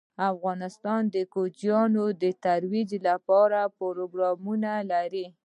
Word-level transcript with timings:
افغانستان 0.31 1.01
د 1.13 1.15
کوچیان 1.33 1.91
د 2.21 2.25
ترویج 2.45 2.91
لپاره 3.07 3.59
پروګرامونه 3.79 4.71
لري. 4.91 5.25